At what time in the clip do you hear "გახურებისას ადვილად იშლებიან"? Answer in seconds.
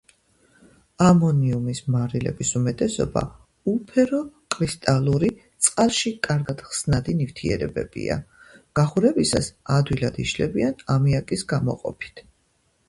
8.81-10.81